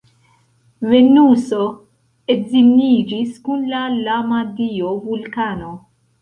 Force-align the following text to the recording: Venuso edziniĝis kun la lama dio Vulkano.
Venuso 0.93 1.59
edziniĝis 2.35 3.37
kun 3.49 3.69
la 3.75 3.83
lama 3.99 4.41
dio 4.57 4.97
Vulkano. 5.05 5.71